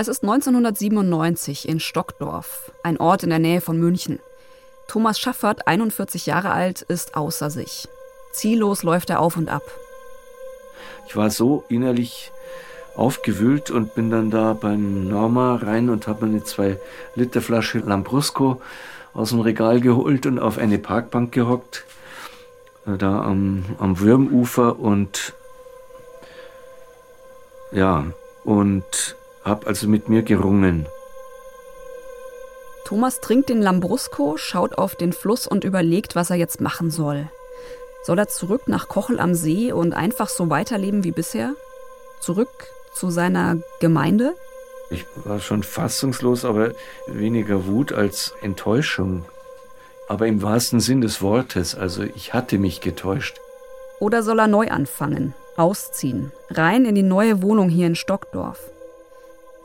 [0.00, 4.20] Es ist 1997 in Stockdorf, ein Ort in der Nähe von München.
[4.86, 7.88] Thomas Schaffert, 41 Jahre alt, ist außer sich.
[8.30, 9.64] Ziellos läuft er auf und ab.
[11.08, 12.30] Ich war so innerlich
[12.94, 16.78] aufgewühlt und bin dann da beim Norma rein und habe mir eine 2
[17.16, 18.62] Liter Flasche Lambrusco
[19.14, 21.84] aus dem Regal geholt und auf eine Parkbank gehockt,
[22.86, 25.34] äh, da am, am Würmufer und
[27.72, 28.06] ja,
[28.44, 29.17] und
[29.48, 30.86] habe also mit mir gerungen.
[32.84, 37.28] Thomas trinkt den Lambrusco, schaut auf den Fluss und überlegt, was er jetzt machen soll.
[38.02, 41.52] Soll er zurück nach Kochel am See und einfach so weiterleben wie bisher?
[42.20, 42.48] Zurück
[42.94, 44.34] zu seiner Gemeinde?
[44.90, 46.72] Ich war schon fassungslos, aber
[47.06, 49.26] weniger Wut als Enttäuschung.
[50.08, 53.38] Aber im wahrsten Sinn des Wortes, also ich hatte mich getäuscht.
[54.00, 58.58] Oder soll er neu anfangen, ausziehen, rein in die neue Wohnung hier in Stockdorf?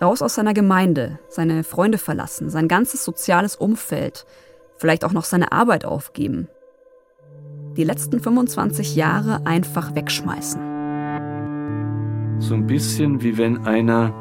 [0.02, 4.26] Raus aus seiner Gemeinde, seine Freunde verlassen, sein ganzes soziales Umfeld,
[4.77, 6.48] vielleicht auch noch seine Arbeit aufgeben.
[7.77, 10.62] Die letzten 25 Jahre einfach wegschmeißen.
[12.40, 14.13] So ein bisschen wie wenn einer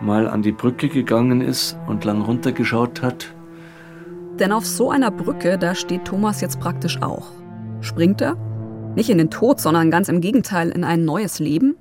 [0.00, 3.34] mal an die Brücke gegangen ist und lang runtergeschaut hat.
[4.38, 7.28] Denn auf so einer Brücke, da steht Thomas jetzt praktisch auch.
[7.80, 8.36] Springt er?
[8.94, 11.76] Nicht in den Tod, sondern ganz im Gegenteil in ein neues Leben?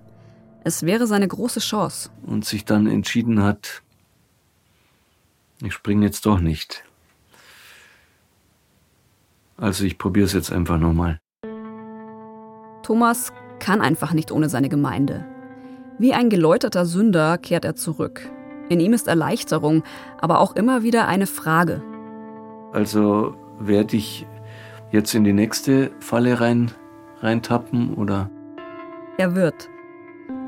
[0.65, 2.09] Es wäre seine große Chance.
[2.25, 3.83] Und sich dann entschieden hat,
[5.61, 6.83] ich springe jetzt doch nicht.
[9.57, 11.19] Also ich probiere es jetzt einfach nochmal.
[12.81, 15.23] Thomas kann einfach nicht ohne seine Gemeinde.
[15.99, 18.27] Wie ein geläuterter Sünder kehrt er zurück.
[18.67, 19.83] In ihm ist Erleichterung,
[20.19, 21.83] aber auch immer wieder eine Frage.
[22.73, 24.25] Also werde ich
[24.91, 26.71] jetzt in die nächste Falle rein,
[27.19, 28.31] reintappen oder?
[29.19, 29.69] Er wird.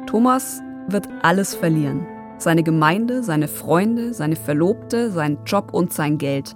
[0.08, 2.08] Thomas wird alles verlieren.
[2.38, 6.56] Seine Gemeinde, seine Freunde, seine Verlobte, seinen Job und sein Geld.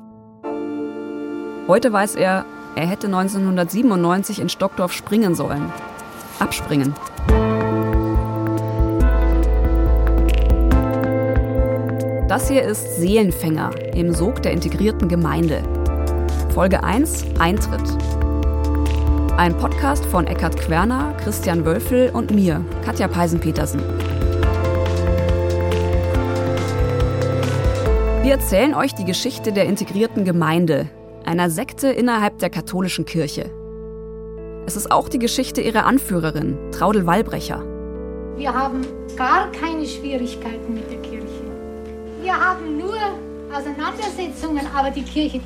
[1.68, 5.70] Heute weiß er, er hätte 1997 in Stockdorf springen sollen.
[6.40, 6.96] Abspringen.
[12.30, 15.62] Das hier ist Seelenfänger im Sog der integrierten Gemeinde.
[16.54, 18.01] Folge 1 Eintritt.
[19.38, 23.82] Ein Podcast von Eckhard Querner, Christian Wölfel und mir, Katja Peisen-Petersen.
[28.22, 30.90] Wir erzählen euch die Geschichte der integrierten Gemeinde,
[31.26, 33.50] einer Sekte innerhalb der katholischen Kirche.
[34.68, 37.64] Es ist auch die Geschichte ihrer Anführerin, Traudel Wallbrecher.
[38.36, 41.28] Wir haben gar keine Schwierigkeiten mit der Kirche.
[42.22, 42.98] Wir haben nur
[43.52, 45.42] Auseinandersetzungen, aber die Kirche,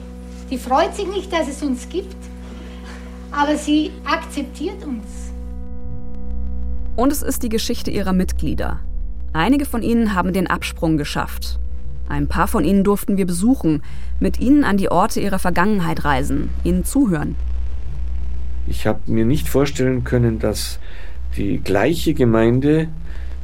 [0.50, 2.16] die freut sich nicht, dass es uns gibt,
[3.31, 5.31] aber sie akzeptiert uns.
[6.96, 8.80] Und es ist die Geschichte ihrer Mitglieder.
[9.34, 11.59] Einige von ihnen haben den Absprung geschafft.
[12.08, 13.81] Ein paar von ihnen durften wir besuchen,
[14.19, 17.35] mit ihnen an die Orte ihrer Vergangenheit reisen, ihnen zuhören.
[18.68, 20.80] Ich habe mir nicht vorstellen können, dass
[21.35, 22.88] die gleiche Gemeinde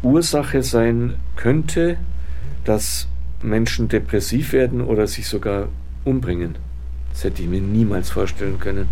[0.02, 1.97] Ursache sein könnte,
[2.64, 3.08] dass
[3.41, 5.68] Menschen depressiv werden oder sich sogar
[6.06, 6.56] umbringen.
[7.12, 8.88] Das hätte ich mir niemals vorstellen können.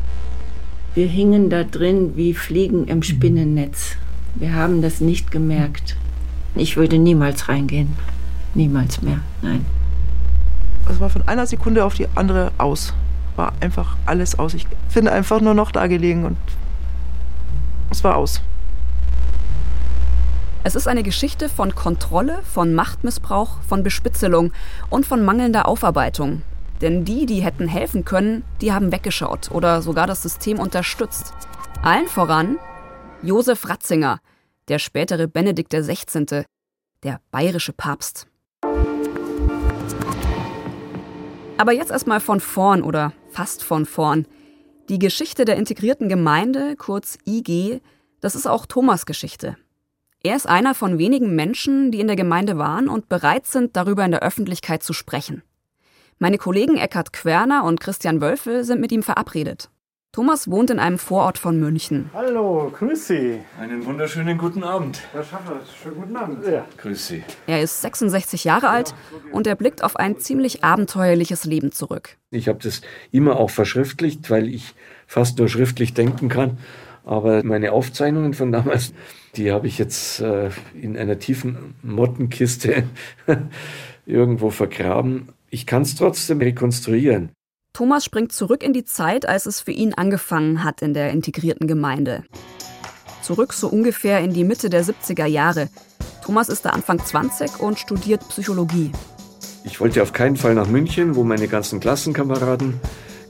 [0.95, 3.95] Wir hingen da drin wie Fliegen im Spinnennetz.
[4.35, 5.95] Wir haben das nicht gemerkt.
[6.55, 7.95] Ich würde niemals reingehen.
[8.55, 9.65] Niemals mehr, nein.
[10.89, 12.93] Es war von einer Sekunde auf die andere aus.
[13.35, 14.55] War einfach alles aus.
[14.55, 16.37] Ich bin einfach nur noch da gelegen und
[17.91, 18.41] es war aus.
[20.63, 24.51] Es ist eine Geschichte von Kontrolle, von Machtmissbrauch, von Bespitzelung
[24.89, 26.41] und von mangelnder Aufarbeitung.
[26.81, 31.33] Denn die, die hätten helfen können, die haben weggeschaut oder sogar das System unterstützt.
[31.81, 32.57] Allen voran
[33.21, 34.19] Josef Ratzinger,
[34.69, 36.43] der spätere Benedikt XVI.,
[37.03, 38.27] der bayerische Papst.
[41.57, 44.25] Aber jetzt erstmal von vorn oder fast von vorn.
[44.87, 47.81] Die Geschichte der integrierten Gemeinde, kurz IG,
[48.21, 49.57] das ist auch Thomas Geschichte.
[50.23, 54.03] Er ist einer von wenigen Menschen, die in der Gemeinde waren und bereit sind, darüber
[54.05, 55.43] in der Öffentlichkeit zu sprechen.
[56.21, 59.69] Meine Kollegen Eckhard Querner und Christian Wölfel sind mit ihm verabredet.
[60.11, 62.09] Thomas wohnt in einem Vorort von München.
[62.13, 63.39] Hallo, grüß Sie.
[63.57, 64.99] Einen wunderschönen guten Abend.
[65.13, 66.45] Herr Schaffer, schönen guten Abend.
[66.45, 66.65] Ja.
[66.75, 67.23] Grüß Sie.
[67.47, 68.93] Er ist 66 Jahre alt
[69.31, 72.17] und er blickt auf ein ziemlich abenteuerliches Leben zurück.
[72.31, 72.81] Ich habe das
[73.11, 74.75] immer auch verschriftlicht, weil ich
[75.07, 76.57] fast nur schriftlich denken kann.
[77.05, 78.93] Aber meine Aufzeichnungen von damals,
[79.37, 82.83] die habe ich jetzt äh, in einer tiefen Mottenkiste
[84.05, 85.29] irgendwo vergraben.
[85.51, 87.31] Ich kann es trotzdem rekonstruieren.
[87.73, 91.67] Thomas springt zurück in die Zeit, als es für ihn angefangen hat in der integrierten
[91.67, 92.23] Gemeinde.
[93.21, 95.69] Zurück so ungefähr in die Mitte der 70er Jahre.
[96.23, 98.91] Thomas ist da Anfang 20 und studiert Psychologie.
[99.63, 102.79] Ich wollte auf keinen Fall nach München, wo meine ganzen Klassenkameraden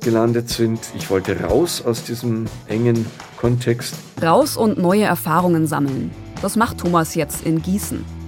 [0.01, 0.79] gelandet sind.
[0.97, 3.05] Ich wollte raus aus diesem engen
[3.37, 3.95] Kontext.
[4.21, 6.11] Raus und neue Erfahrungen sammeln.
[6.41, 8.18] Das macht Thomas jetzt in Gießen.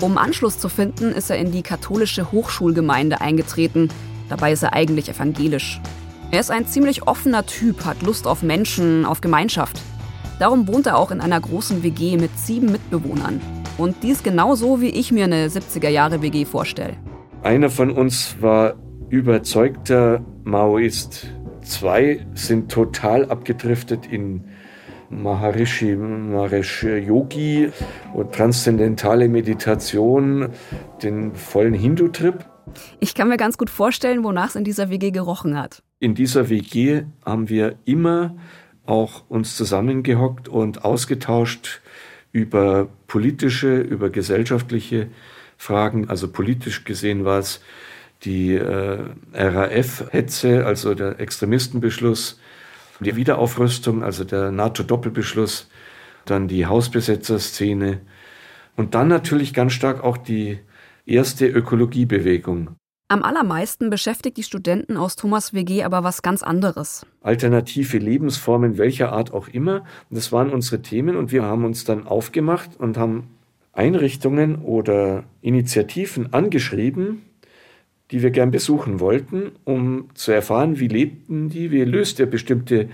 [0.00, 3.88] Um Anschluss zu finden, ist er in die katholische Hochschulgemeinde eingetreten.
[4.28, 5.80] Dabei ist er eigentlich evangelisch.
[6.30, 9.80] Er ist ein ziemlich offener Typ, hat Lust auf Menschen, auf Gemeinschaft.
[10.38, 13.40] Darum wohnt er auch in einer großen WG mit sieben Mitbewohnern.
[13.76, 16.96] Und dies genauso, wie ich mir eine 70er-Jahre-WG vorstelle.
[17.42, 18.74] Einer von uns war
[19.08, 21.26] überzeugter Maoist.
[21.62, 24.44] Zwei sind total abgedriftet in
[25.10, 27.70] Maharishi Mahesh Yogi
[28.14, 30.50] und transzendentale Meditation,
[31.02, 32.44] den vollen Hindu-Trip.
[33.00, 35.82] Ich kann mir ganz gut vorstellen, wonach es in dieser WG gerochen hat.
[36.00, 38.36] In dieser WG haben wir immer
[38.86, 41.80] auch uns zusammengehockt und ausgetauscht
[42.32, 45.08] über politische, über gesellschaftliche
[45.56, 46.08] Fragen.
[46.08, 47.60] Also politisch gesehen war es
[48.24, 52.40] die äh, RAF-Hetze, also der Extremistenbeschluss,
[53.00, 55.68] die Wiederaufrüstung, also der NATO-Doppelbeschluss,
[56.24, 58.00] dann die Hausbesetzerszene
[58.76, 60.58] und dann natürlich ganz stark auch die
[61.06, 62.76] erste Ökologiebewegung.
[63.10, 67.06] Am allermeisten beschäftigt die Studenten aus Thomas WG aber was ganz anderes.
[67.22, 69.84] Alternative Lebensformen welcher Art auch immer.
[70.10, 73.30] Das waren unsere Themen und wir haben uns dann aufgemacht und haben
[73.72, 77.22] Einrichtungen oder Initiativen angeschrieben,
[78.10, 82.88] die wir gern besuchen wollten, um zu erfahren, wie lebten die, wie löst er bestimmte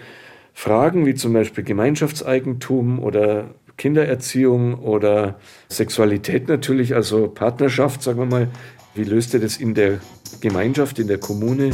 [0.52, 5.38] Fragen, wie zum Beispiel Gemeinschaftseigentum oder Kindererziehung oder
[5.68, 8.48] Sexualität natürlich, also Partnerschaft, sagen wir mal,
[8.94, 9.98] wie löst er das in der
[10.40, 11.70] Gemeinschaft, in der Kommune?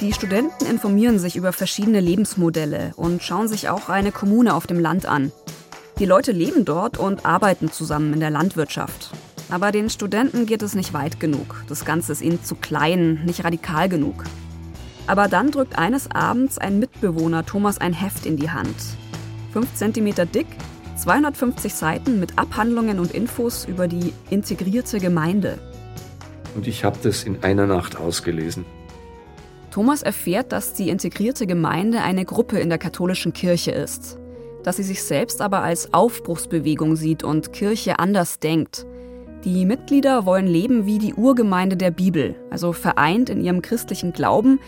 [0.00, 4.78] Die Studenten informieren sich über verschiedene Lebensmodelle und schauen sich auch eine Kommune auf dem
[4.78, 5.32] Land an.
[5.98, 9.10] Die Leute leben dort und arbeiten zusammen in der Landwirtschaft.
[9.48, 11.64] Aber den Studenten geht es nicht weit genug.
[11.68, 14.24] Das Ganze ist ihnen zu klein, nicht radikal genug.
[15.06, 18.74] Aber dann drückt eines Abends ein Mitbewohner Thomas ein Heft in die Hand.
[19.52, 20.46] 5 cm dick,
[20.96, 25.58] 250 Seiten mit Abhandlungen und Infos über die integrierte Gemeinde.
[26.56, 28.64] Und ich habe das in einer Nacht ausgelesen.
[29.70, 34.18] Thomas erfährt, dass die integrierte Gemeinde eine Gruppe in der katholischen Kirche ist.
[34.64, 38.86] Dass sie sich selbst aber als Aufbruchsbewegung sieht und Kirche anders denkt.
[39.44, 44.58] Die Mitglieder wollen leben wie die Urgemeinde der Bibel, also vereint in ihrem christlichen Glauben,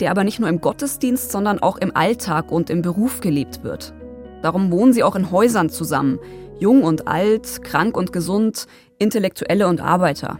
[0.00, 3.94] der aber nicht nur im Gottesdienst, sondern auch im Alltag und im Beruf gelebt wird.
[4.42, 6.18] Darum wohnen sie auch in Häusern zusammen,
[6.58, 8.66] jung und alt, krank und gesund,
[8.98, 10.38] Intellektuelle und Arbeiter.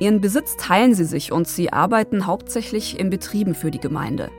[0.00, 4.30] Ihren Besitz teilen sie sich und sie arbeiten hauptsächlich in Betrieben für die Gemeinde.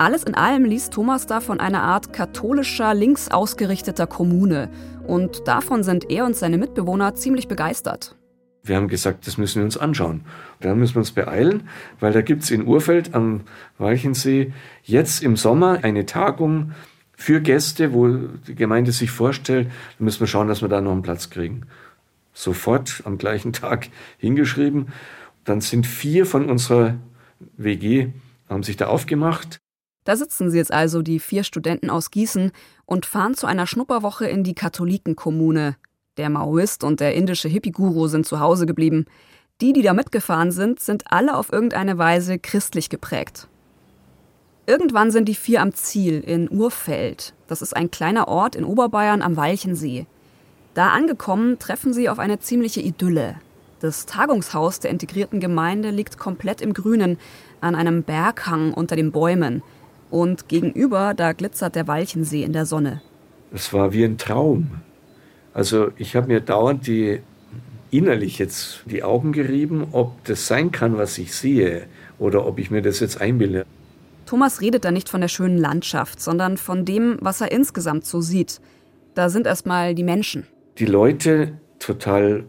[0.00, 4.70] Alles in allem liest Thomas da von einer Art katholischer, links ausgerichteter Kommune.
[5.06, 8.16] Und davon sind er und seine Mitbewohner ziemlich begeistert.
[8.62, 10.22] Wir haben gesagt, das müssen wir uns anschauen.
[10.60, 11.68] Dann müssen wir uns beeilen,
[11.98, 13.42] weil da gibt es in Urfeld am
[13.76, 14.54] Walchensee
[14.84, 16.72] jetzt im Sommer eine Tagung
[17.14, 19.68] für Gäste, wo die Gemeinde sich vorstellt.
[19.98, 21.66] Da müssen wir schauen, dass wir da noch einen Platz kriegen
[22.32, 24.94] sofort am gleichen Tag hingeschrieben.
[25.44, 26.94] Dann sind vier von unserer
[27.58, 28.08] WG,
[28.48, 29.60] haben sich da aufgemacht.
[30.04, 32.52] Da sitzen sie jetzt also, die vier Studenten aus Gießen,
[32.86, 35.76] und fahren zu einer Schnupperwoche in die Katholitenkommune.
[36.16, 39.06] Der Maoist und der indische Hippie-Guru sind zu Hause geblieben.
[39.60, 43.46] Die, die da mitgefahren sind, sind alle auf irgendeine Weise christlich geprägt.
[44.66, 47.34] Irgendwann sind die vier am Ziel in Urfeld.
[47.46, 50.06] Das ist ein kleiner Ort in Oberbayern am Walchensee.
[50.74, 53.36] Da angekommen, treffen sie auf eine ziemliche Idylle.
[53.80, 57.18] Das Tagungshaus der integrierten Gemeinde liegt komplett im Grünen,
[57.60, 59.62] an einem Berghang unter den Bäumen.
[60.10, 63.00] Und gegenüber, da glitzert der Walchensee in der Sonne.
[63.52, 64.70] Es war wie ein Traum.
[65.54, 67.20] Also ich habe mir dauernd die
[67.90, 71.86] innerlich jetzt die Augen gerieben, ob das sein kann, was ich sehe,
[72.18, 73.66] oder ob ich mir das jetzt einbilde.
[74.26, 78.20] Thomas redet da nicht von der schönen Landschaft, sondern von dem, was er insgesamt so
[78.20, 78.60] sieht.
[79.14, 80.46] Da sind erstmal die Menschen
[80.80, 82.44] die Leute total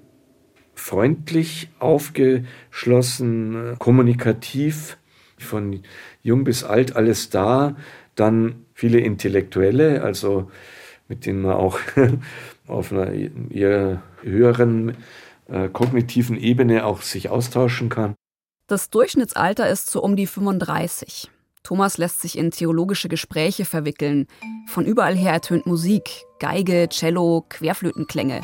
[0.73, 4.97] freundlich, aufgeschlossen, kommunikativ,
[5.37, 5.81] von
[6.23, 7.75] jung bis alt alles da.
[8.15, 10.51] Dann viele Intellektuelle, also
[11.07, 11.79] mit denen man auch
[12.67, 13.11] auf einer
[13.49, 14.97] eher höheren
[15.47, 18.15] äh, kognitiven Ebene auch sich austauschen kann.
[18.67, 21.29] Das Durchschnittsalter ist so um die 35.
[21.63, 24.27] Thomas lässt sich in theologische Gespräche verwickeln.
[24.67, 28.41] Von überall her ertönt Musik, Geige, Cello, Querflötenklänge.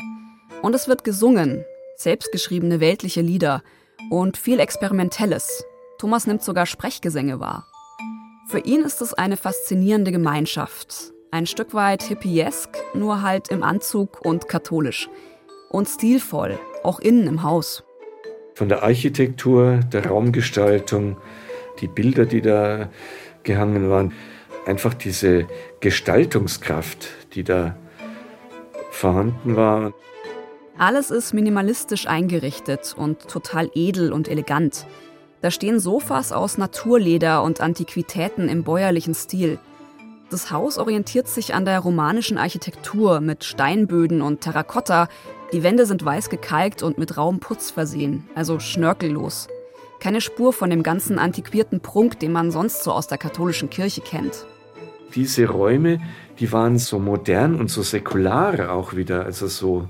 [0.62, 1.64] Und es wird gesungen,
[1.96, 3.62] selbstgeschriebene weltliche Lieder
[4.10, 5.64] und viel Experimentelles.
[5.98, 7.66] Thomas nimmt sogar Sprechgesänge wahr.
[8.48, 11.12] Für ihn ist es eine faszinierende Gemeinschaft.
[11.32, 15.10] Ein Stück weit hippiesk, nur halt im Anzug und katholisch.
[15.70, 17.82] Und stilvoll, auch innen im Haus.
[18.54, 21.16] Von der Architektur, der Raumgestaltung,
[21.80, 22.88] die Bilder, die da
[23.42, 24.12] gehangen waren,
[24.66, 25.48] einfach diese
[25.80, 27.76] Gestaltungskraft, die da
[28.92, 29.92] vorhanden war.
[30.78, 34.86] Alles ist minimalistisch eingerichtet und total edel und elegant.
[35.40, 39.58] Da stehen Sofas aus Naturleder und Antiquitäten im bäuerlichen Stil.
[40.30, 45.08] Das Haus orientiert sich an der romanischen Architektur mit Steinböden und Terrakotta.
[45.52, 49.48] Die Wände sind weiß gekalkt und mit rauem Putz versehen, also schnörkellos.
[50.00, 54.00] Keine Spur von dem ganzen antiquierten Prunk, den man sonst so aus der katholischen Kirche
[54.00, 54.44] kennt.
[55.14, 56.00] Diese Räume,
[56.38, 59.88] die waren so modern und so säkular auch wieder, also so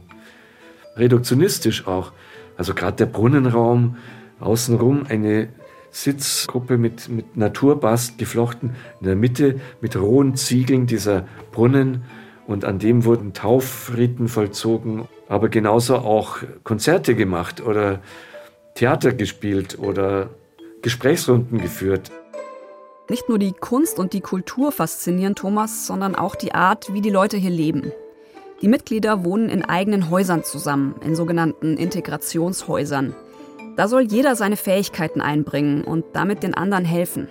[0.96, 2.12] reduktionistisch auch.
[2.56, 3.96] Also gerade der Brunnenraum,
[4.40, 5.48] außenrum eine
[5.90, 12.04] Sitzgruppe mit, mit Naturbast geflochten, in der Mitte mit rohen Ziegeln dieser Brunnen
[12.46, 18.00] und an dem wurden Taufriten vollzogen, aber genauso auch Konzerte gemacht oder
[18.74, 20.30] Theater gespielt oder
[20.82, 22.10] Gesprächsrunden geführt.
[23.10, 27.10] Nicht nur die Kunst und die Kultur faszinieren Thomas, sondern auch die Art, wie die
[27.10, 27.92] Leute hier leben.
[28.60, 33.14] Die Mitglieder wohnen in eigenen Häusern zusammen, in sogenannten Integrationshäusern.
[33.78, 37.28] Da soll jeder seine Fähigkeiten einbringen und damit den anderen helfen.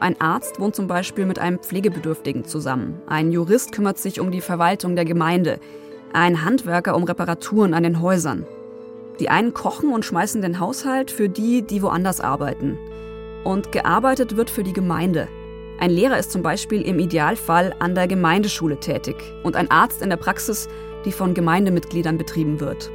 [0.00, 3.00] Ein Arzt wohnt zum Beispiel mit einem Pflegebedürftigen zusammen.
[3.06, 5.60] Ein Jurist kümmert sich um die Verwaltung der Gemeinde.
[6.12, 8.44] Ein Handwerker um Reparaturen an den Häusern.
[9.20, 12.76] Die einen kochen und schmeißen den Haushalt für die, die woanders arbeiten.
[13.44, 15.28] Und gearbeitet wird für die Gemeinde.
[15.78, 19.14] Ein Lehrer ist zum Beispiel im Idealfall an der Gemeindeschule tätig
[19.44, 20.68] und ein Arzt in der Praxis,
[21.04, 22.90] die von Gemeindemitgliedern betrieben wird.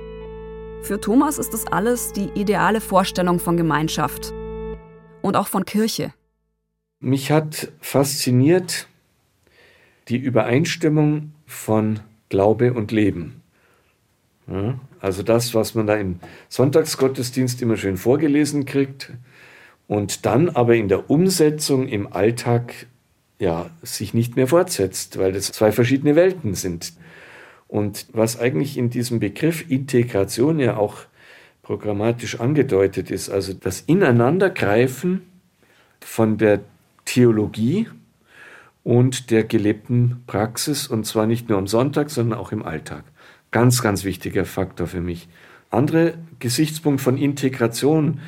[0.83, 4.33] Für Thomas ist das alles die ideale Vorstellung von Gemeinschaft
[5.21, 6.11] und auch von Kirche.
[6.99, 8.87] Mich hat fasziniert
[10.07, 13.41] die Übereinstimmung von Glaube und Leben.
[14.47, 16.19] Ja, also das, was man da im
[16.49, 19.13] Sonntagsgottesdienst immer schön vorgelesen kriegt
[19.87, 22.87] und dann aber in der Umsetzung im Alltag
[23.37, 26.93] ja, sich nicht mehr fortsetzt, weil das zwei verschiedene Welten sind.
[27.71, 31.05] Und was eigentlich in diesem Begriff Integration ja auch
[31.61, 35.21] programmatisch angedeutet ist, also das Ineinandergreifen
[36.01, 36.59] von der
[37.05, 37.87] Theologie
[38.83, 43.05] und der gelebten Praxis, und zwar nicht nur am Sonntag, sondern auch im Alltag.
[43.51, 45.29] Ganz, ganz wichtiger Faktor für mich.
[45.69, 48.19] Andere Gesichtspunkt von Integration,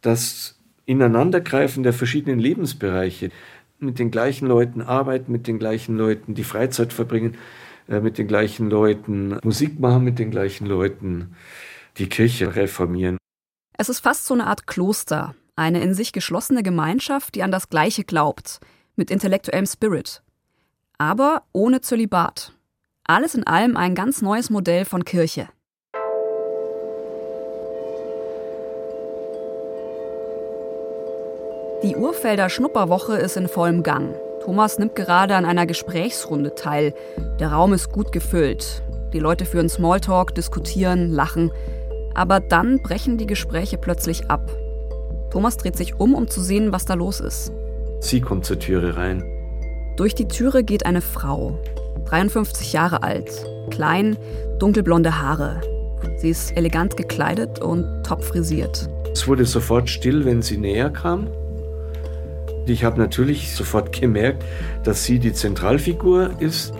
[0.00, 3.30] das Ineinandergreifen der verschiedenen Lebensbereiche,
[3.80, 7.36] mit den gleichen Leuten arbeiten, mit den gleichen Leuten die Freizeit verbringen,
[7.86, 11.34] mit den gleichen Leuten Musik machen, mit den gleichen Leuten
[11.98, 13.18] die Kirche reformieren.
[13.76, 17.68] Es ist fast so eine Art Kloster, eine in sich geschlossene Gemeinschaft, die an das
[17.68, 18.60] Gleiche glaubt,
[18.96, 20.22] mit intellektuellem Spirit.
[20.98, 22.52] Aber ohne Zölibat.
[23.04, 25.48] Alles in allem ein ganz neues Modell von Kirche.
[31.82, 34.14] Die Urfelder Schnupperwoche ist in vollem Gang.
[34.44, 36.94] Thomas nimmt gerade an einer Gesprächsrunde teil.
[37.38, 38.82] Der Raum ist gut gefüllt.
[39.12, 41.52] Die Leute führen Smalltalk, diskutieren, lachen.
[42.14, 44.50] Aber dann brechen die Gespräche plötzlich ab.
[45.30, 47.52] Thomas dreht sich um, um zu sehen, was da los ist.
[48.00, 49.22] Sie kommt zur Türe rein.
[49.96, 51.56] Durch die Türe geht eine Frau,
[52.06, 53.30] 53 Jahre alt,
[53.70, 54.16] klein,
[54.58, 55.60] dunkelblonde Haare.
[56.16, 58.88] Sie ist elegant gekleidet und top frisiert.
[59.12, 61.28] Es wurde sofort still, wenn sie näher kam.
[62.66, 64.44] Ich habe natürlich sofort gemerkt,
[64.84, 66.72] dass sie die Zentralfigur ist.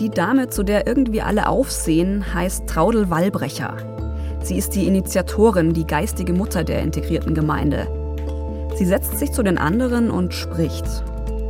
[0.00, 3.76] Die Dame, zu der irgendwie alle aufsehen, heißt Traudel Wallbrecher.
[4.42, 7.86] Sie ist die Initiatorin, die geistige Mutter der integrierten Gemeinde.
[8.74, 10.84] Sie setzt sich zu den anderen und spricht.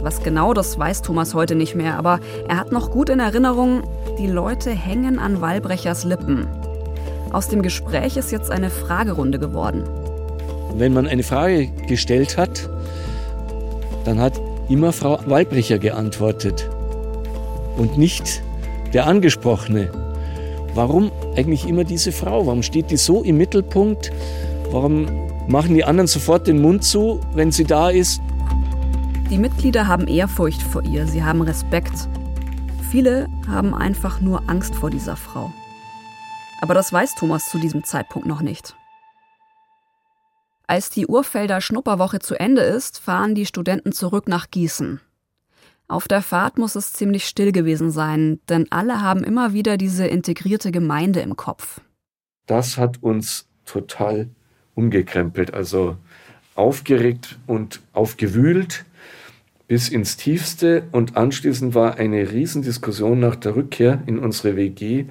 [0.02, 3.82] Was genau, das weiß Thomas heute nicht mehr, aber er hat noch gut in Erinnerung,
[4.18, 6.46] die Leute hängen an Wallbrechers Lippen.
[7.32, 9.84] Aus dem Gespräch ist jetzt eine Fragerunde geworden.
[10.76, 12.68] Wenn man eine Frage gestellt hat,
[14.04, 16.68] dann hat immer Frau Walbrecher geantwortet
[17.76, 18.42] und nicht
[18.92, 19.90] der Angesprochene.
[20.74, 22.46] Warum eigentlich immer diese Frau?
[22.46, 24.10] Warum steht die so im Mittelpunkt?
[24.70, 25.06] Warum
[25.48, 28.20] machen die anderen sofort den Mund zu, wenn sie da ist?
[29.30, 32.08] Die Mitglieder haben Ehrfurcht vor ihr, sie haben Respekt.
[32.90, 35.52] Viele haben einfach nur Angst vor dieser Frau.
[36.60, 38.76] Aber das weiß Thomas zu diesem Zeitpunkt noch nicht.
[40.66, 45.00] Als die Urfelder Schnupperwoche zu Ende ist, fahren die Studenten zurück nach Gießen.
[45.86, 50.06] Auf der Fahrt muss es ziemlich still gewesen sein, denn alle haben immer wieder diese
[50.06, 51.80] integrierte Gemeinde im Kopf.
[52.46, 54.28] Das hat uns total
[54.74, 55.96] umgekrempelt, also
[56.54, 58.84] aufgeregt und aufgewühlt
[59.66, 60.84] bis ins Tiefste.
[60.92, 65.06] Und anschließend war eine Riesendiskussion nach der Rückkehr in unsere WG,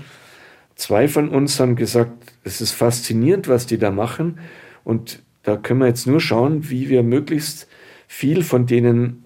[0.75, 4.39] zwei von uns haben gesagt, es ist faszinierend, was die da machen.
[4.83, 7.67] Und da können wir jetzt nur schauen, wie wir möglichst
[8.07, 9.23] viel von denen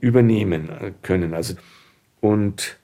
[0.00, 1.34] übernehmen können.
[1.34, 1.54] Also,
[2.20, 2.78] und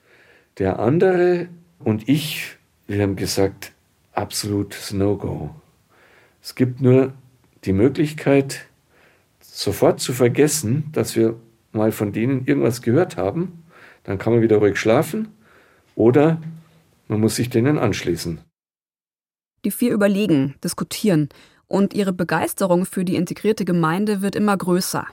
[0.57, 1.47] der andere
[1.79, 2.57] und ich,
[2.87, 3.73] wir haben gesagt,
[4.13, 5.51] absolut No-Go.
[6.41, 7.13] Es gibt nur
[7.63, 8.65] die Möglichkeit,
[9.39, 11.35] sofort zu vergessen, dass wir
[11.71, 13.63] mal von denen irgendwas gehört haben.
[14.03, 15.29] Dann kann man wieder ruhig schlafen
[15.95, 16.41] oder
[17.07, 18.39] man muss sich denen anschließen.
[19.63, 21.29] Die vier überlegen, diskutieren
[21.71, 25.07] und ihre Begeisterung für die integrierte Gemeinde wird immer größer.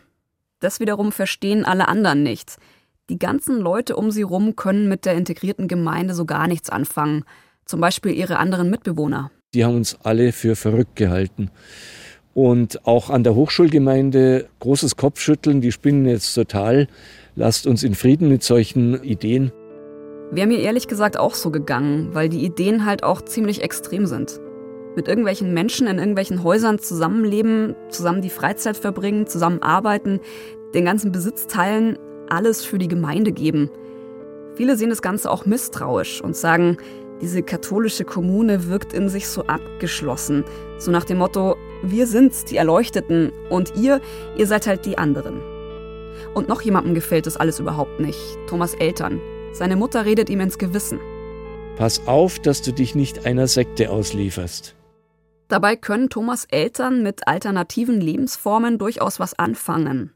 [0.60, 2.56] Das wiederum verstehen alle anderen nicht.
[3.08, 7.24] Die ganzen Leute um sie rum können mit der integrierten Gemeinde so gar nichts anfangen.
[7.64, 9.30] Zum Beispiel ihre anderen Mitbewohner.
[9.54, 11.50] Die haben uns alle für verrückt gehalten.
[12.34, 16.88] Und auch an der Hochschulgemeinde großes Kopfschütteln, die spinnen jetzt total.
[17.34, 19.52] Lasst uns in Frieden mit solchen Ideen.
[20.30, 24.40] Wäre mir ehrlich gesagt auch so gegangen, weil die Ideen halt auch ziemlich extrem sind.
[24.98, 30.18] Mit irgendwelchen Menschen in irgendwelchen Häusern zusammenleben, zusammen die Freizeit verbringen, zusammen arbeiten,
[30.74, 31.96] den ganzen Besitz teilen,
[32.28, 33.70] alles für die Gemeinde geben.
[34.56, 36.78] Viele sehen das Ganze auch misstrauisch und sagen,
[37.20, 40.44] diese katholische Kommune wirkt in sich so abgeschlossen,
[40.78, 44.00] so nach dem Motto, wir sind's, die Erleuchteten, und ihr,
[44.36, 45.40] ihr seid halt die anderen.
[46.34, 49.20] Und noch jemandem gefällt das alles überhaupt nicht, Thomas Eltern.
[49.52, 50.98] Seine Mutter redet ihm ins Gewissen.
[51.76, 54.74] Pass auf, dass du dich nicht einer Sekte auslieferst.
[55.48, 60.12] Dabei können Thomas Eltern mit alternativen Lebensformen durchaus was anfangen.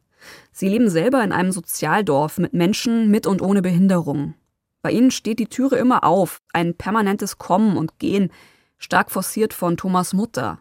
[0.52, 4.34] Sie leben selber in einem Sozialdorf mit Menschen mit und ohne Behinderung.
[4.82, 8.30] Bei ihnen steht die Türe immer auf, ein permanentes Kommen und Gehen,
[8.78, 10.60] stark forciert von Thomas Mutter.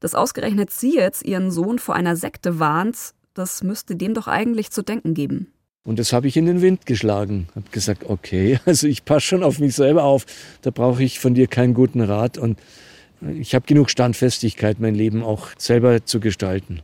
[0.00, 4.70] Dass ausgerechnet sie jetzt ihren Sohn vor einer Sekte warnt, das müsste dem doch eigentlich
[4.70, 5.52] zu denken geben.
[5.84, 7.46] Und das habe ich in den Wind geschlagen.
[7.54, 10.26] Habe gesagt, okay, also ich passe schon auf mich selber auf.
[10.62, 12.36] Da brauche ich von dir keinen guten Rat.
[12.38, 12.58] Und
[13.20, 16.82] ich habe genug Standfestigkeit, mein Leben auch selber zu gestalten.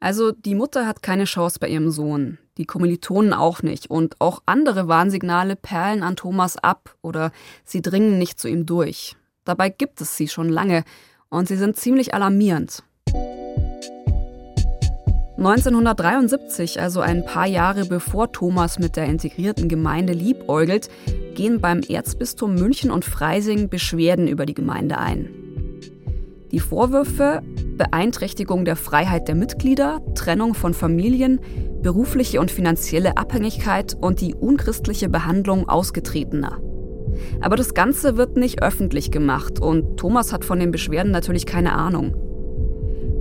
[0.00, 4.42] Also die Mutter hat keine Chance bei ihrem Sohn, die Kommilitonen auch nicht und auch
[4.44, 7.32] andere Warnsignale perlen an Thomas ab oder
[7.64, 9.16] sie dringen nicht zu ihm durch.
[9.44, 10.84] Dabei gibt es sie schon lange
[11.30, 12.82] und sie sind ziemlich alarmierend.
[15.36, 20.88] 1973, also ein paar Jahre bevor Thomas mit der integrierten Gemeinde liebäugelt,
[21.34, 25.43] gehen beim Erzbistum München und Freising Beschwerden über die Gemeinde ein.
[26.54, 27.42] Die Vorwürfe
[27.76, 31.40] Beeinträchtigung der Freiheit der Mitglieder, Trennung von Familien,
[31.82, 36.60] berufliche und finanzielle Abhängigkeit und die unchristliche Behandlung Ausgetretener.
[37.40, 41.72] Aber das Ganze wird nicht öffentlich gemacht und Thomas hat von den Beschwerden natürlich keine
[41.72, 42.14] Ahnung.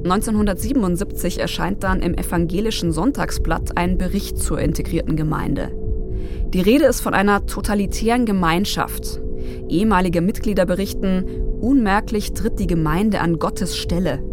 [0.03, 5.71] 1977 erscheint dann im evangelischen Sonntagsblatt ein Bericht zur integrierten Gemeinde.
[6.53, 9.23] Die Rede ist von einer totalitären Gemeinschaft.
[9.69, 11.25] Ehemalige Mitglieder berichten,
[11.61, 14.23] unmerklich tritt die Gemeinde an Gottes Stelle.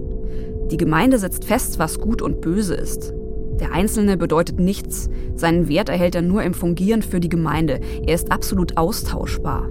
[0.70, 3.12] Die Gemeinde setzt fest, was gut und böse ist.
[3.60, 5.10] Der Einzelne bedeutet nichts.
[5.34, 7.80] Seinen Wert erhält er nur im Fungieren für die Gemeinde.
[8.06, 9.68] Er ist absolut austauschbar.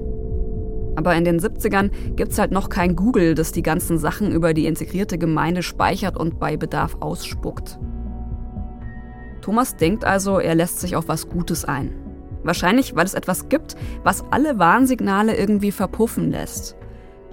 [0.96, 4.54] Aber in den 70ern gibt es halt noch kein Google, das die ganzen Sachen über
[4.54, 7.80] die integrierte Gemeinde speichert und bei Bedarf ausspuckt.
[9.42, 11.92] Thomas denkt also, er lässt sich auf was Gutes ein.
[12.44, 16.76] Wahrscheinlich, weil es etwas gibt, was alle Warnsignale irgendwie verpuffen lässt.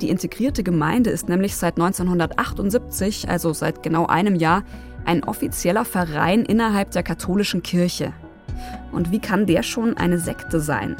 [0.00, 4.62] Die integrierte Gemeinde ist nämlich seit 1978, also seit genau einem Jahr,
[5.04, 8.12] ein offizieller Verein innerhalb der katholischen Kirche.
[8.92, 10.96] Und wie kann der schon eine Sekte sein?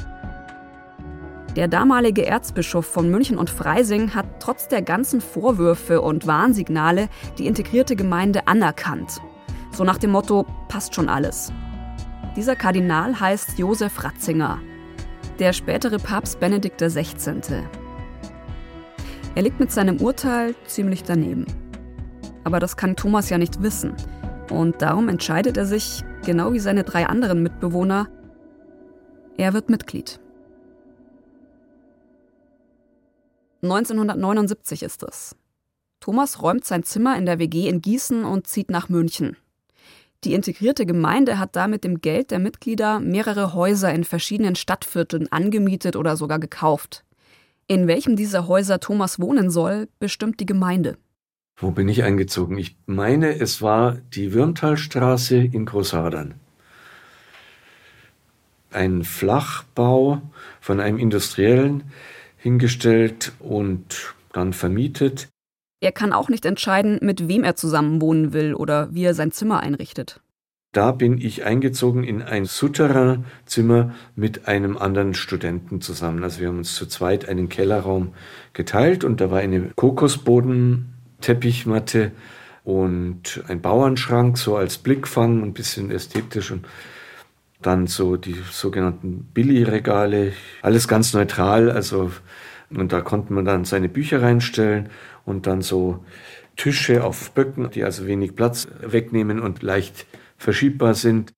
[1.56, 7.46] Der damalige Erzbischof von München und Freising hat trotz der ganzen Vorwürfe und Warnsignale die
[7.46, 9.20] integrierte Gemeinde anerkannt.
[9.72, 11.52] So nach dem Motto, passt schon alles.
[12.37, 14.61] Dieser Kardinal heißt Josef Ratzinger,
[15.38, 17.64] der spätere Papst Benedikt XVI.
[19.35, 21.46] Er liegt mit seinem Urteil ziemlich daneben.
[22.44, 23.94] Aber das kann Thomas ja nicht wissen.
[24.51, 28.09] Und darum entscheidet er sich, genau wie seine drei anderen Mitbewohner,
[29.38, 30.20] er wird Mitglied.
[33.62, 35.37] 1979 ist es.
[36.01, 39.38] Thomas räumt sein Zimmer in der WG in Gießen und zieht nach München.
[40.24, 45.31] Die integrierte Gemeinde hat da mit dem Geld der Mitglieder mehrere Häuser in verschiedenen Stadtvierteln
[45.31, 47.05] angemietet oder sogar gekauft.
[47.68, 50.96] In welchem dieser Häuser Thomas wohnen soll, bestimmt die Gemeinde.
[51.57, 52.59] Wo bin ich eingezogen?
[52.59, 56.35] Ich meine, es war die Würmtalstraße in Großhadern.
[58.70, 60.20] Ein Flachbau
[60.61, 61.85] von einem Industriellen
[62.37, 65.29] hingestellt und dann vermietet.
[65.80, 69.32] Er kann auch nicht entscheiden, mit wem er zusammen wohnen will oder wie er sein
[69.32, 70.20] Zimmer einrichtet.
[70.72, 76.22] da bin ich eingezogen in ein Souterrain-Zimmer mit einem anderen Studenten zusammen.
[76.22, 78.12] Also wir haben uns zu zweit einen Kellerraum
[78.52, 82.12] geteilt und da war eine Kokosboden-Teppichmatte
[82.64, 86.66] und ein Bauernschrank, so als Blickfang, ein bisschen ästhetisch und
[87.62, 92.10] dann so die sogenannten Billy-Regale, alles ganz neutral, also
[92.68, 94.88] und da konnte man dann seine Bücher reinstellen
[95.26, 96.02] und dann so
[96.56, 100.06] Tische auf Böcken, die also wenig Platz wegnehmen und leicht
[100.38, 101.32] verschiebbar sind.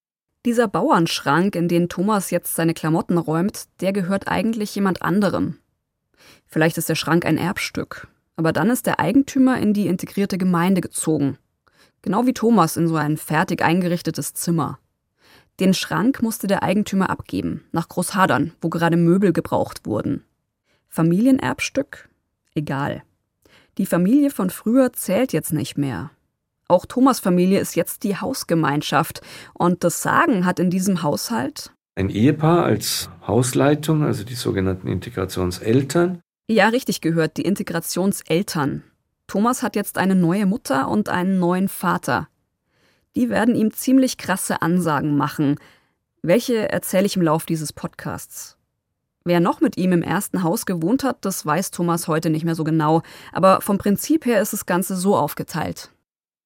[0.46, 5.59] Dieser Bauernschrank, in den Thomas jetzt seine Klamotten räumt, der gehört eigentlich jemand anderem.
[6.46, 10.81] Vielleicht ist der Schrank ein Erbstück, aber dann ist der Eigentümer in die integrierte Gemeinde
[10.81, 11.38] gezogen.
[12.03, 14.79] Genau wie Thomas in so ein fertig eingerichtetes Zimmer.
[15.59, 20.24] Den Schrank musste der Eigentümer abgeben, nach Großhadern, wo gerade Möbel gebraucht wurden.
[20.88, 22.09] Familienerbstück?
[22.55, 23.03] Egal.
[23.79, 26.11] Die Familie von früher zählt jetzt nicht mehr.
[26.69, 29.23] Auch Thomas Familie ist jetzt die Hausgemeinschaft.
[29.55, 36.21] Und das Sagen hat in diesem Haushalt ein Ehepaar als Hausleitung, also die sogenannten Integrationseltern.
[36.49, 38.85] Ja, richtig gehört, die Integrationseltern.
[39.27, 42.29] Thomas hat jetzt eine neue Mutter und einen neuen Vater.
[43.17, 45.57] Die werden ihm ziemlich krasse Ansagen machen.
[46.23, 48.58] Welche erzähle ich im Lauf dieses Podcasts.
[49.29, 52.57] Wer noch mit ihm im ersten Haus gewohnt hat, das weiß Thomas heute nicht mehr
[52.57, 55.91] so genau, aber vom Prinzip her ist das Ganze so aufgeteilt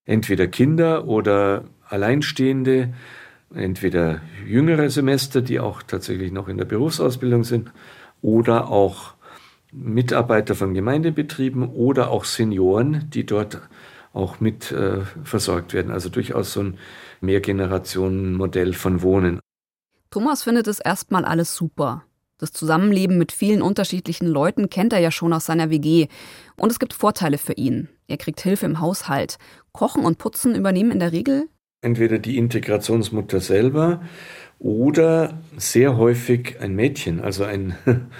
[0.05, 2.93] entweder Kinder oder Alleinstehende,
[3.55, 7.71] entweder jüngere Semester, die auch tatsächlich noch in der Berufsausbildung sind,
[8.21, 9.15] oder auch
[9.73, 13.61] Mitarbeiter von Gemeindebetrieben oder auch Senioren, die dort
[14.13, 15.91] auch mit äh, versorgt werden.
[15.91, 16.79] Also durchaus so ein
[17.21, 19.41] Mehrgenerationenmodell von Wohnen.
[20.11, 22.05] Thomas findet es erstmal alles super.
[22.43, 26.09] Das Zusammenleben mit vielen unterschiedlichen Leuten kennt er ja schon aus seiner WG.
[26.57, 27.89] Und es gibt Vorteile für ihn.
[28.09, 29.39] Er kriegt Hilfe im Haushalt.
[29.71, 31.49] Kochen und Putzen übernehmen in der Regel
[31.83, 34.03] entweder die Integrationsmutter selber
[34.59, 37.77] oder sehr häufig ein Mädchen, also ein,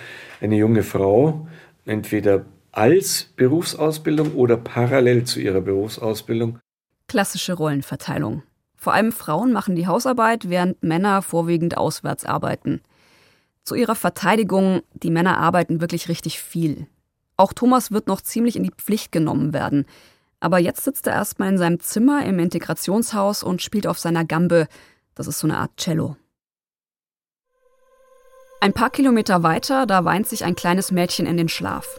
[0.41, 1.49] eine junge Frau,
[1.87, 6.59] entweder als Berufsausbildung oder parallel zu ihrer Berufsausbildung.
[7.09, 8.43] Klassische Rollenverteilung.
[8.77, 12.83] Vor allem Frauen machen die Hausarbeit, während Männer vorwiegend auswärts arbeiten.
[13.65, 16.87] Zu ihrer Verteidigung, die Männer arbeiten wirklich richtig viel.
[17.37, 19.87] Auch Thomas wird noch ziemlich in die Pflicht genommen werden.
[20.41, 24.67] Aber jetzt sitzt er erstmal in seinem Zimmer im Integrationshaus und spielt auf seiner Gambe.
[25.15, 26.17] Das ist so eine Art Cello.
[28.61, 31.99] Ein paar Kilometer weiter, da weint sich ein kleines Mädchen in den Schlaf.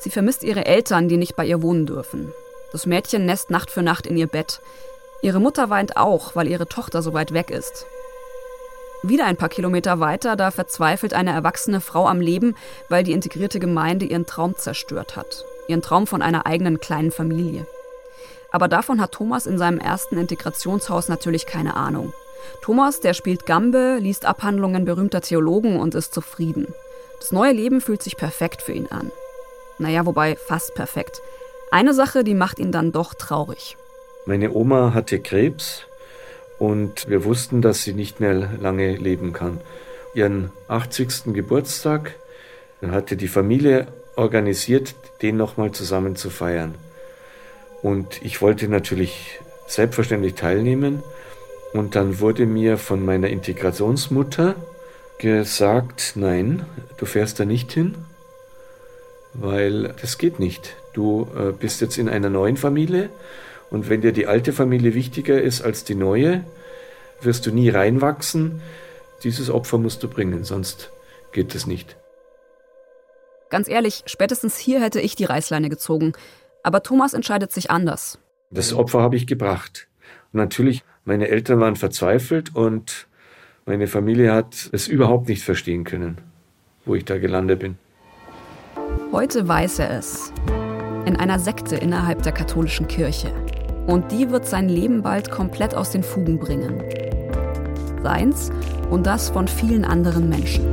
[0.00, 2.32] Sie vermisst ihre Eltern, die nicht bei ihr wohnen dürfen.
[2.72, 4.60] Das Mädchen nässt Nacht für Nacht in ihr Bett.
[5.22, 7.86] Ihre Mutter weint auch, weil ihre Tochter so weit weg ist.
[9.04, 12.54] Wieder ein paar Kilometer weiter, da verzweifelt eine erwachsene Frau am Leben,
[12.88, 15.44] weil die integrierte Gemeinde ihren Traum zerstört hat.
[15.66, 17.66] Ihren Traum von einer eigenen kleinen Familie.
[18.52, 22.12] Aber davon hat Thomas in seinem ersten Integrationshaus natürlich keine Ahnung.
[22.60, 26.72] Thomas, der spielt Gambe, liest Abhandlungen berühmter Theologen und ist zufrieden.
[27.18, 29.10] Das neue Leben fühlt sich perfekt für ihn an.
[29.78, 31.22] Naja, wobei fast perfekt.
[31.72, 33.76] Eine Sache, die macht ihn dann doch traurig.
[34.26, 35.86] Meine Oma hatte Krebs
[36.62, 39.58] und wir wussten, dass sie nicht mehr lange leben kann.
[40.14, 41.34] Ihren 80.
[41.34, 42.14] Geburtstag
[42.80, 46.76] hatte die Familie organisiert, den nochmal zusammen zu feiern.
[47.82, 51.02] Und ich wollte natürlich selbstverständlich teilnehmen.
[51.72, 54.54] Und dann wurde mir von meiner Integrationsmutter
[55.18, 56.64] gesagt, nein,
[56.96, 57.96] du fährst da nicht hin,
[59.34, 60.76] weil das geht nicht.
[60.92, 63.10] Du äh, bist jetzt in einer neuen Familie
[63.72, 66.44] und wenn dir die alte Familie wichtiger ist als die neue,
[67.22, 68.60] wirst du nie reinwachsen.
[69.24, 70.90] Dieses Opfer musst du bringen, sonst
[71.32, 71.96] geht es nicht.
[73.48, 76.12] Ganz ehrlich, spätestens hier hätte ich die Reißleine gezogen.
[76.62, 78.18] Aber Thomas entscheidet sich anders.
[78.50, 79.88] Das Opfer habe ich gebracht.
[80.32, 83.06] Und natürlich, meine Eltern waren verzweifelt und
[83.64, 86.18] meine Familie hat es überhaupt nicht verstehen können,
[86.84, 87.78] wo ich da gelandet bin.
[89.12, 90.30] Heute weiß er es.
[91.06, 93.32] In einer Sekte innerhalb der katholischen Kirche.
[93.86, 96.82] Und die wird sein Leben bald komplett aus den Fugen bringen.
[98.02, 98.50] Seins
[98.90, 100.72] und das von vielen anderen Menschen.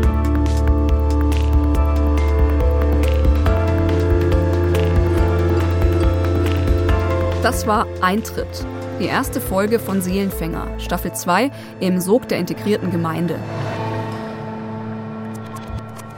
[7.41, 8.65] Das war Eintritt,
[8.99, 13.39] die erste Folge von Seelenfänger, Staffel 2 im Sog der integrierten Gemeinde.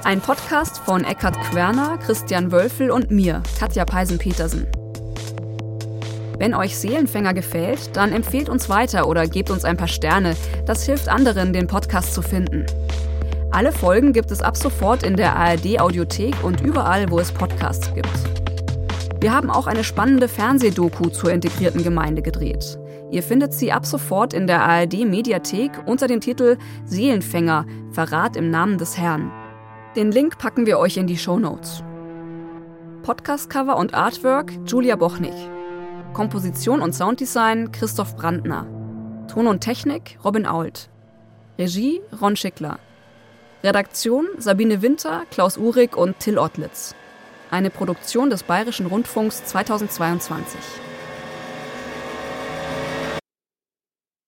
[0.03, 4.80] Ein Podcast von Eckhard Querner, Christian Wölfel und mir, Katja Peisen-Petersen.
[6.41, 10.35] Wenn euch Seelenfänger gefällt, dann empfehlt uns weiter oder gebt uns ein paar Sterne.
[10.65, 12.65] Das hilft anderen, den Podcast zu finden.
[13.51, 17.93] Alle Folgen gibt es ab sofort in der ARD Audiothek und überall, wo es Podcasts
[17.93, 18.09] gibt.
[19.19, 22.79] Wir haben auch eine spannende Fernsehdoku zur integrierten Gemeinde gedreht.
[23.11, 28.49] Ihr findet sie ab sofort in der ARD Mediathek unter dem Titel Seelenfänger, Verrat im
[28.49, 29.31] Namen des Herrn.
[29.95, 31.83] Den Link packen wir euch in die Show Notes.
[33.03, 35.35] Podcast-Cover und Artwork Julia Bochnig.
[36.13, 38.67] Komposition und Sounddesign Christoph Brandner.
[39.29, 40.89] Ton und Technik Robin Ault.
[41.57, 42.79] Regie Ron Schickler.
[43.63, 46.95] Redaktion Sabine Winter, Klaus Uhrig und Till Ottlitz.
[47.49, 50.59] Eine Produktion des Bayerischen Rundfunks 2022.